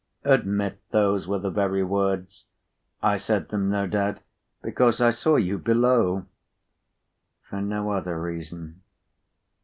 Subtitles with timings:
[0.23, 2.45] "Admit those were the very words.
[3.03, 4.17] I said them, no doubt,
[4.63, 6.25] because I saw you below."
[7.43, 8.81] "For no other reason?"